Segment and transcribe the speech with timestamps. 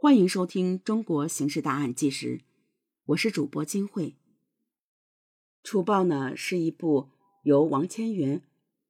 [0.00, 2.38] 欢迎收听《中国刑事大案纪实》，
[3.06, 4.10] 我是主播金慧。
[5.64, 7.08] 《楚报》呢是一部
[7.42, 8.44] 由王千源、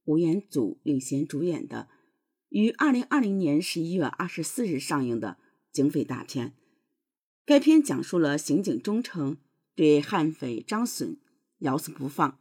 [0.05, 1.89] 吴彦祖领衔主演的，
[2.51, 5.39] 于二零二零年十一月二十四日上映的
[5.73, 6.53] 警匪大片。
[7.47, 9.39] 该片讲述了刑警忠诚
[9.75, 11.17] 对悍匪张隼
[11.61, 12.39] 咬死不放，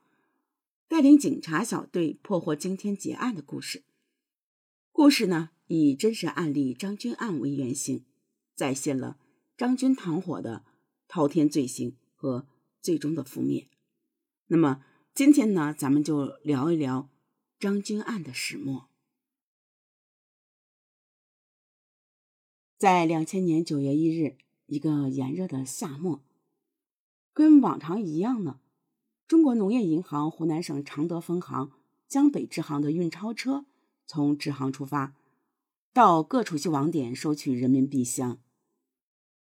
[0.90, 3.86] 带领警察小队破获惊天劫案的故事。
[4.92, 8.04] 故事呢以真实案例张军案为原型。
[8.58, 9.20] 再现了
[9.56, 10.66] 张军团伙的
[11.08, 12.48] 滔天罪行和
[12.82, 13.70] 最终的覆灭。
[14.48, 17.12] 那么今天呢，咱们就聊一聊
[17.60, 18.90] 张军案的始末。
[22.78, 26.24] 在两千年九月一日，一个炎热的夏末，
[27.34, 28.60] 跟往常一样呢，
[29.28, 31.72] 中国农业银行湖南省常德分行
[32.08, 33.68] 江北支行的运钞车
[34.08, 35.16] 从支行出发，
[35.94, 38.40] 到各储蓄网点收取人民币箱。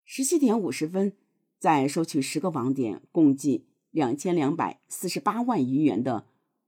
[0.05, 1.16] 十七点五十分，
[1.59, 6.26] 在收取十个网点共计两千两百四十八万余元的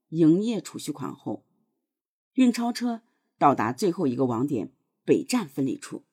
[0.09, 1.45] 营业储蓄款后，
[2.35, 3.03] 运钞车
[3.39, 4.73] 到达最后一个网点
[5.05, 6.05] 北站分理处。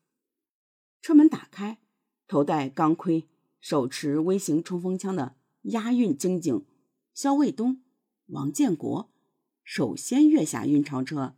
[1.02, 1.80] 车门打开，
[2.28, 3.30] 头戴钢盔、
[3.60, 6.66] 手持微型冲锋枪的押运经警
[7.14, 7.82] 肖卫东、
[8.28, 9.10] 王建国
[9.64, 11.36] 首先跃下运钞车，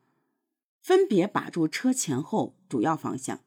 [0.82, 3.42] 分别把住车前后主要方向。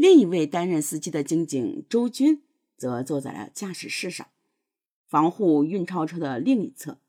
[0.00, 2.42] 另一位担任司机的经警周军
[2.78, 4.28] 则坐在了驾驶室上，
[5.06, 7.02] 防护运钞车的另一侧。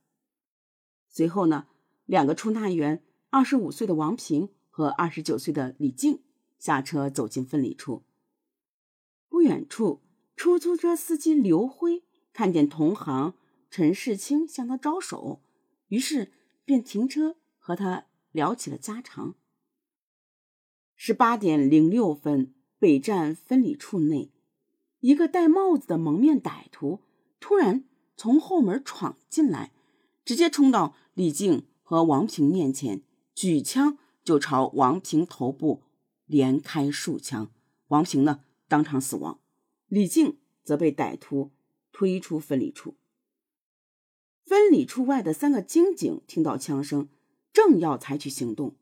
[1.08, 1.68] 随后呢，
[2.04, 6.22] 两个出纳员，二十五岁的王平和二十九岁的李静
[6.60, 8.04] 下车走进分离处。
[9.30, 10.02] 不远处，
[10.36, 12.04] 出租车司机刘辉
[12.34, 13.36] 看见同行
[13.70, 15.42] 陈世清向他招手，
[15.88, 16.34] 于是
[16.66, 19.36] 便停车和他聊起了家常。
[20.98, 22.54] 十八点零六分。
[22.82, 24.32] 北站分理处内，
[25.02, 27.02] 一个戴帽子的蒙面歹徒
[27.40, 27.84] 突然
[28.18, 29.72] 从后门闯进来，
[30.26, 33.04] 直接冲到李静和王平面前，
[33.36, 35.84] 举枪就朝王平头部
[36.26, 37.52] 连开数枪。
[37.90, 39.40] 王平呢当场死亡，
[39.86, 41.52] 李静则被歹徒
[41.92, 42.96] 推出分理处。
[44.44, 47.08] 分理处外的三个警警听到枪声，
[47.54, 48.76] 正要采取行动，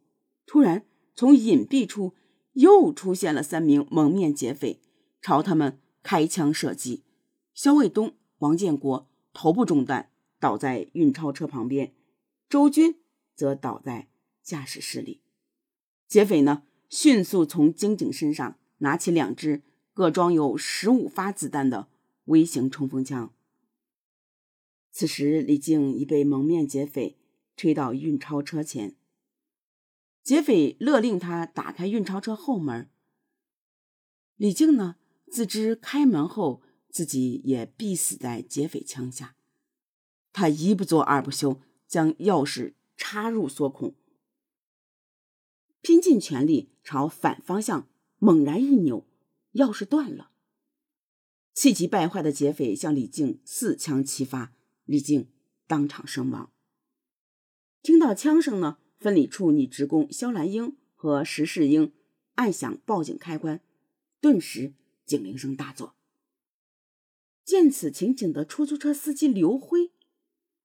[0.46, 2.14] 突然从隐蔽处。
[2.59, 4.81] 又出现了三名蒙面劫匪，
[5.22, 7.03] 朝他们开枪射击。
[7.53, 10.12] 肖卫东、王建国头部中弹，
[10.42, 11.94] 倒在运钞车旁边；
[12.50, 12.98] 周军
[13.34, 14.09] 则倒在
[14.44, 15.22] 驾驶室里。
[16.06, 19.62] 劫匪呢，迅速从警警身上拿起两支
[19.94, 21.88] 各装有十五发子弹的
[22.25, 23.34] 微型冲锋枪。
[24.92, 27.18] 此时，李静已被蒙面劫匪
[27.56, 28.98] 推到运钞车前。
[30.30, 32.92] 劫匪勒令他打开运钞车后门。
[34.36, 34.98] 李静呢，
[35.32, 39.36] 自知开门后自己也必死在劫匪枪下，
[40.32, 43.96] 他一不做二不休，将钥匙插入锁孔，
[45.82, 49.08] 拼尽全力朝反方向猛然一扭，
[49.54, 50.30] 钥匙断了。
[51.56, 54.54] 气急败坏的劫匪向李静四枪齐发，
[54.86, 55.32] 李静
[55.66, 56.52] 当场身亡。
[57.82, 58.78] 听到枪声呢？
[59.00, 61.94] 分理处女职工肖兰英和石世英
[62.36, 63.62] 按响报警开关，
[64.20, 64.74] 顿时
[65.06, 65.96] 警铃声大作。
[67.46, 69.92] 见此情景的出租车司机刘辉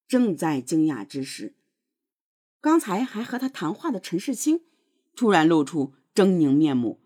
[0.09, 1.55] 正在惊讶之时，
[2.61, 4.63] 刚才还和他谈话的陈世清
[5.15, 7.01] 突然露出狰狞面目，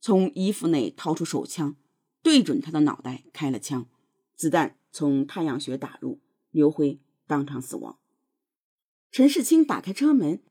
[0.00, 1.76] 从衣服内掏出手枪，
[2.22, 3.86] 对准他的脑袋开了枪，
[4.34, 6.20] 子弹从太阳穴打入，
[6.50, 7.98] 刘辉当场死亡。
[9.12, 10.42] 陈世清打开车门。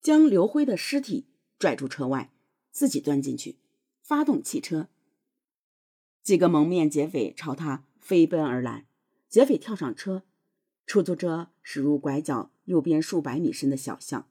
[0.00, 1.26] 将刘辉的尸体
[1.58, 2.32] 拽出车外，
[2.70, 3.58] 自己钻进去，
[4.02, 4.88] 发动汽车。
[6.22, 8.86] 几个蒙面劫匪朝他飞奔而来，
[9.28, 10.24] 劫匪跳上车，
[10.84, 14.28] 出租车驶入拐角右边数百米深的小巷，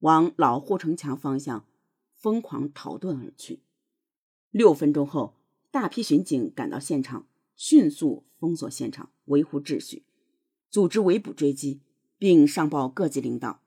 [0.00, 1.66] 往老护城墙方向
[2.14, 3.60] 疯狂逃遁而去。
[4.50, 5.36] 六分钟后，
[5.70, 10.04] 大批巡警赶到现场，迅速封锁现场，维护秩序，
[10.68, 11.80] 组织围捕追击，
[12.18, 13.62] 并上报各级领导。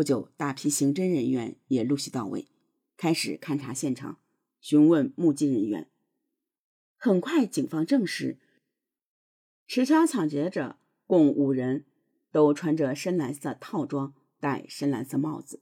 [0.00, 2.48] 不久，大批刑侦人员也陆续到位，
[2.96, 4.18] 开始勘察现场，
[4.58, 5.90] 询问目击人员。
[6.96, 8.38] 很快，警方证实，
[9.66, 11.84] 持枪抢劫者共五人，
[12.32, 15.60] 都穿着深蓝色套装，戴深蓝色帽子。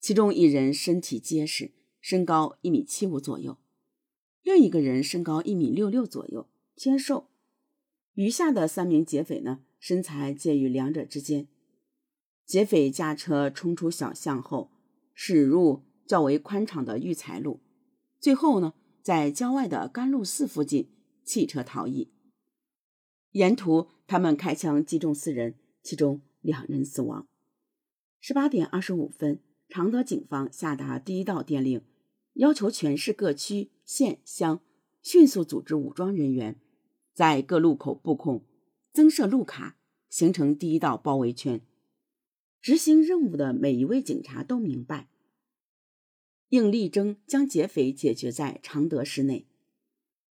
[0.00, 3.58] 其中一人身体结实，身高一米七五左右；
[4.42, 7.28] 另一个人身高一米六六左右，偏瘦。
[8.14, 11.46] 余下的三名劫匪呢，身材介于两者之间。
[12.50, 14.72] 劫匪驾车冲出小巷后，
[15.14, 17.60] 驶入较为宽敞的育才路，
[18.18, 20.90] 最后呢，在郊外的甘露寺附近
[21.22, 22.10] 弃车逃逸。
[23.30, 25.54] 沿途，他们开枪击中四人，
[25.84, 27.28] 其中两人死亡。
[28.18, 29.38] 十八点二十五分，
[29.68, 31.80] 常德警方下达第一道电令，
[32.32, 34.58] 要求全市各区、县、乡
[35.00, 36.60] 迅速组织武装人员，
[37.14, 38.44] 在各路口布控，
[38.92, 39.76] 增设路卡，
[40.08, 41.60] 形成第一道包围圈。
[42.60, 45.08] 执行任务的每一位警察都明白，
[46.50, 49.46] 应力争将劫匪解决在常德市内。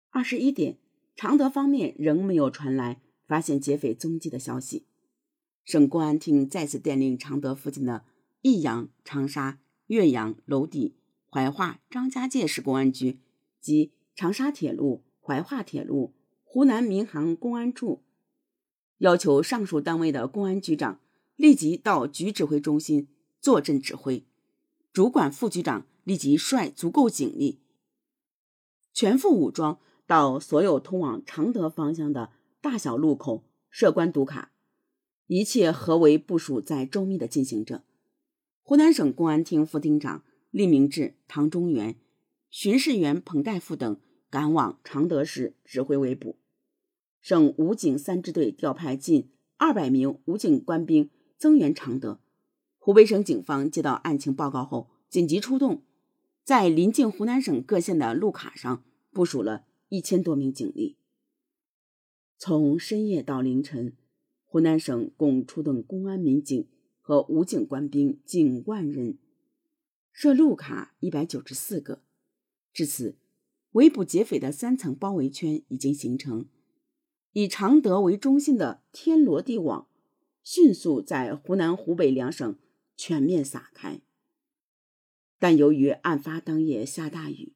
[0.09, 0.79] 二十一点，
[1.15, 4.87] 常德方面仍没有传来发现劫匪踪迹的消息。
[5.65, 8.05] 省公安厅再次电令常德附近的
[8.41, 10.95] 益阳、长沙、岳阳、娄底、
[11.29, 13.19] 怀化、张家界市公安局
[13.61, 18.03] 及长沙铁路、怀化铁路、湖南民航公安处，
[18.99, 21.01] 要求上述单位的公安局长。
[21.37, 23.09] 立即到局指挥中心
[23.41, 24.25] 坐镇指挥，
[24.93, 27.59] 主管副局长立即率足够警力，
[28.93, 34.53] 全副武装到所有通往常德方向的大小路口设关堵卡，
[35.27, 37.83] 一切合围部署在周密的进行着。
[38.63, 41.97] 湖南省公安厅副厅长厉明志、唐中元、
[42.49, 44.01] 巡视员彭大夫等
[44.31, 46.39] 赶往常德市指挥围捕。
[47.21, 51.11] 省武警三支队调派近二百名武警官兵。
[51.45, 52.21] 增援常德，
[52.79, 55.83] 湖北省警方接到案情报告后，紧急出动，
[56.43, 60.97] 在临近湖南省各县的路卡上部署了一千多名警力。
[62.39, 63.93] 从深夜到凌晨，
[64.47, 66.67] 湖南省共出动公安民警
[67.03, 69.19] 和武警官兵近万人，
[70.11, 72.01] 设路卡一百九十四个。
[72.73, 73.19] 至此，
[73.73, 76.47] 围捕劫匪的三层包围圈已经形成，
[77.35, 79.87] 以常德为中心的天罗地网。
[80.45, 82.57] 迅速在湖南、湖北两省
[82.97, 84.03] 全面撒开，
[85.39, 87.55] 但由于案发当夜下大雨，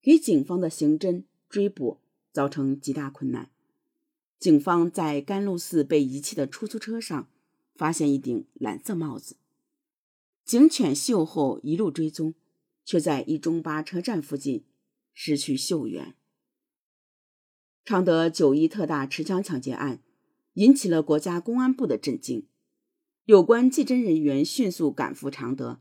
[0.00, 2.00] 给警方的刑侦追捕
[2.32, 3.50] 造成极大困难。
[4.38, 7.28] 警方在甘露寺被遗弃的出租车上
[7.74, 9.36] 发现一顶蓝色帽子，
[10.42, 12.34] 警犬嗅后一路追踪，
[12.82, 14.64] 却在一中巴车站附近
[15.12, 16.14] 失去嗅源。
[17.84, 20.00] 常德九一特大持枪抢劫案。
[20.54, 22.46] 引起了国家公安部的震惊。
[23.24, 25.80] 有关技侦人员迅速赶赴常德，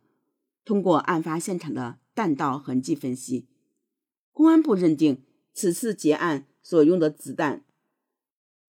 [0.63, 3.47] 通过案发现场的弹道痕迹分析，
[4.31, 5.23] 公安部认定
[5.53, 7.65] 此次劫案所用的子弹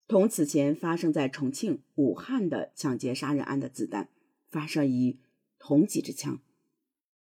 [0.06, 4.08] 同此前发生在重庆、武汉的抢劫杀人案的子弹
[4.48, 5.18] 发射于
[5.58, 6.40] 同几支枪。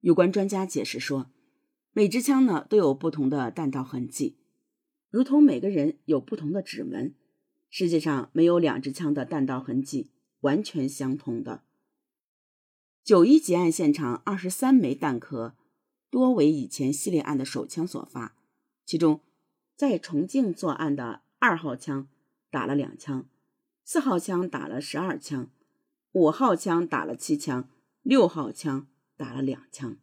[0.02, 1.32] 有关专家解释说，
[1.94, 4.38] 每支枪呢都有不同的弹道痕迹，
[5.10, 7.14] 如同每个人有不同的指纹。
[7.78, 11.66] 世界上没有两支枪的弹道痕迹完全相同的。
[13.04, 15.58] 九一劫案现场二十三枚弹壳
[16.10, 18.38] 多为以前系列案的手枪所发，
[18.86, 19.20] 其中
[19.76, 22.08] 在重庆作案的二号枪
[22.50, 23.28] 打了两枪，
[23.84, 25.52] 四号枪打了十二枪，
[26.14, 27.70] 五号枪打了七枪，
[28.04, 28.88] 六号枪
[29.18, 29.98] 打了两枪。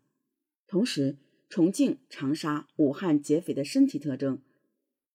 [0.67, 1.17] 同时，
[1.49, 4.43] 重庆、长沙、武汉劫匪的身体特征。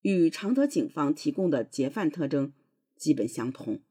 [0.09, 2.53] 与常德警方提供的劫犯特征
[2.95, 3.81] 基本相同。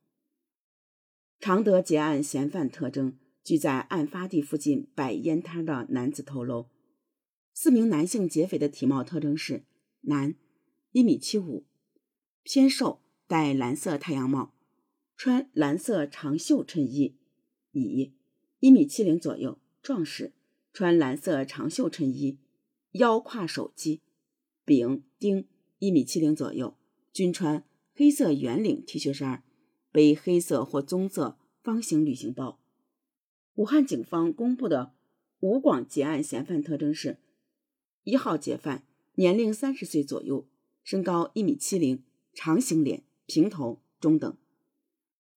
[1.39, 6.71] 常德劫案嫌犯特征，据在案发地附近摆烟摊的男子透露，
[7.53, 9.67] 四名男性劫匪的体貌特征是：
[10.01, 10.35] 男，
[10.93, 11.67] 一米七五，
[12.43, 14.55] 偏瘦，戴蓝色太阳帽，
[15.19, 17.19] 穿蓝色长袖衬衣；
[17.73, 18.15] 乙，
[18.61, 20.33] 一米七零左右，壮实，
[20.73, 22.39] 穿蓝色长袖衬衣，
[22.93, 24.01] 腰挎手机；
[24.65, 25.47] 丙，丁。
[25.79, 26.75] 一米七零左右，
[27.13, 27.65] 均穿
[27.95, 29.45] 黑色圆领 T 恤衫，
[29.93, 32.59] 背黑色或棕色方形旅行包。
[33.57, 34.95] 武汉警方公布的
[35.41, 37.19] 武广劫案嫌犯特征是：
[38.05, 38.85] 一号劫犯
[39.17, 40.49] 年龄三十岁左右，
[40.83, 42.03] 身高一米七零，
[42.33, 44.37] 长形脸，平头，中等。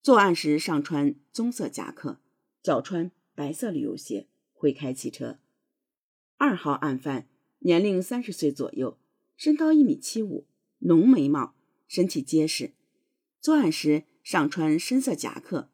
[0.01, 2.19] 作案时上穿棕色夹克，
[2.63, 5.39] 脚穿白色旅游鞋，会开汽车。
[6.37, 7.27] 二号案犯
[7.59, 8.97] 年龄三十岁左右。
[9.39, 10.45] 身高一米七五，
[10.79, 11.55] 浓眉毛，
[11.87, 12.73] 身体结实。
[13.39, 15.69] 作案时上穿深色夹克。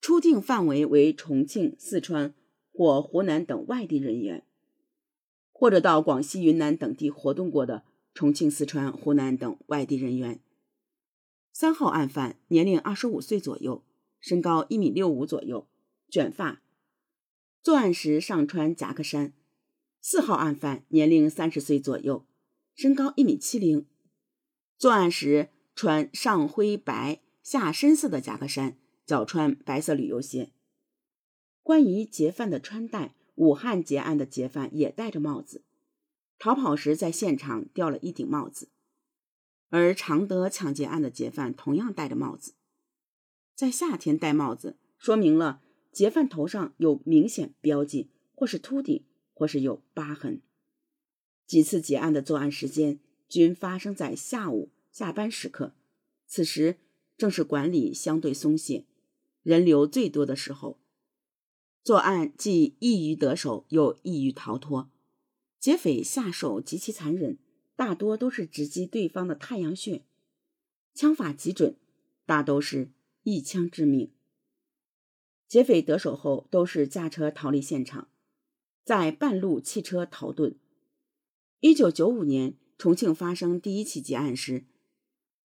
[0.00, 2.32] 出境范围为重庆、四川
[2.72, 4.46] 或湖南等外地人员，
[5.50, 7.82] 或者到广西、云南等地活动过的
[8.14, 10.38] 重庆、四川、湖南等外地人员。
[11.52, 13.82] 三号案犯年龄二十五岁左右，
[14.20, 15.66] 身高一米六五左右，
[16.08, 16.62] 卷发。
[17.60, 19.32] 作案时上穿夹克衫。
[20.00, 22.24] 四号案犯年龄三十岁左右。
[22.74, 23.86] 身高一米七零，
[24.76, 28.76] 作案时穿上灰白下深色的夹克衫，
[29.06, 30.50] 脚穿白色旅游鞋。
[31.62, 35.62] 关于劫犯的穿戴，武汉劫案的劫犯也戴着帽子。
[36.36, 38.68] 逃跑时在现场掉了一顶帽子，
[39.70, 42.54] 而常德抢劫案的劫犯同样戴着帽子。
[43.54, 45.62] 在夏天戴帽子，说明了
[45.92, 50.42] 劫犯头上有明显标记，或是秃顶，或是有疤痕。
[51.46, 52.98] 几次劫案的作案时间
[53.28, 55.74] 均发生在下午下班时刻，
[56.26, 56.78] 此时
[57.16, 58.86] 正是管理相对松懈、
[59.42, 60.78] 人流最多的时候。
[61.82, 64.90] 作案既易于得手，又易于逃脱。
[65.60, 67.38] 劫匪下手极其残忍，
[67.76, 70.02] 大多都是直击对方的太阳穴，
[70.94, 71.76] 枪法极准，
[72.24, 72.90] 大都是
[73.22, 74.10] 一枪致命。
[75.46, 78.08] 劫匪得手后，都是驾车逃离现场，
[78.82, 80.54] 在半路弃车逃遁。
[81.66, 84.66] 一九九五年，重庆发生第一起劫案时，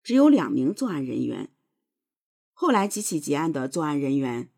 [0.04, 1.50] 只有两名作案人员。
[2.52, 4.50] 后来几起劫案的作案人员。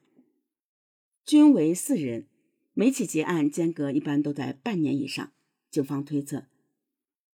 [1.24, 2.26] 均为四人，
[2.74, 5.34] 每起劫案间隔一般都在半年以上。
[5.70, 6.48] 警方推测，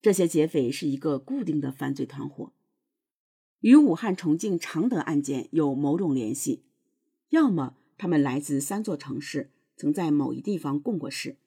[0.01, 2.51] 这些劫匪是一个固定的犯罪团伙，
[3.61, 6.65] 与武汉、重庆、常德案件有某种联系。
[7.29, 11.37] 要么他们来自三座城市，曾在某一地方共过事；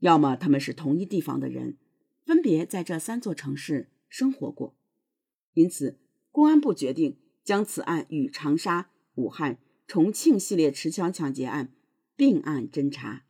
[0.00, 1.76] 要么他们是同一地方的人，
[2.30, 4.76] 分别在这三座城市生活过。
[5.54, 5.98] 因此，
[6.30, 9.58] 公安部决定将此案与长沙、武汉。
[9.88, 11.74] 重庆系列持枪抢劫案
[12.14, 13.24] 并案侦查。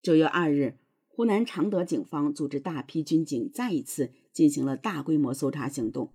[0.00, 6.14] 九月二日，湖南常德警方组织大批军警再一次进行了大规模搜查行动，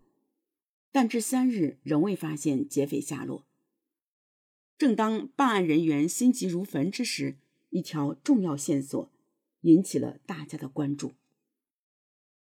[0.91, 3.45] 但至三日仍未发现劫匪下落。
[4.79, 7.37] 正当办案人员心急如焚之时，
[7.69, 9.11] 一条重要线索
[9.61, 11.13] 引起了大家的关注。